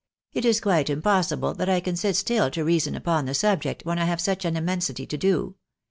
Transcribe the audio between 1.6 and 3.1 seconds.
I can sit still to reason